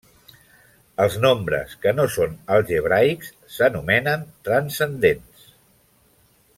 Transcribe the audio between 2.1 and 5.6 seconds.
són algebraics s'anomenen transcendents.